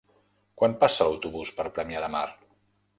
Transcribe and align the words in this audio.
Quan 0.61 0.73
passa 0.85 1.07
l'autobús 1.11 1.55
per 1.61 1.69
Premià 1.77 2.05
de 2.07 2.13
Mar? 2.19 2.27